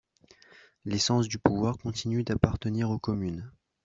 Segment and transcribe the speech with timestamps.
[0.83, 3.51] L’essence du pouvoir continue d’appartenir aux communes.